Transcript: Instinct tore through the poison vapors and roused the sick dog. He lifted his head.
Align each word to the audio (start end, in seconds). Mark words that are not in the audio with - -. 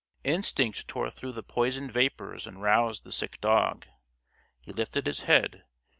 Instinct 0.23 0.87
tore 0.87 1.11
through 1.11 1.33
the 1.33 1.43
poison 1.43 1.87
vapors 1.91 2.47
and 2.47 2.59
roused 2.59 3.03
the 3.03 3.11
sick 3.11 3.39
dog. 3.39 3.85
He 4.59 4.71
lifted 4.73 5.05
his 5.05 5.19
head. 5.29 5.63